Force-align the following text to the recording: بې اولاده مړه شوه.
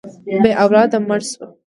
بې 0.41 0.51
اولاده 0.63 0.97
مړه 1.07 1.25
شوه. 1.29 1.47